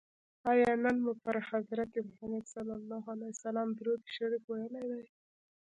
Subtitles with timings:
[0.51, 5.03] آیا نن مو پر حضرت محمد صلی الله علیه وسلم درود شریف ویلي دی؟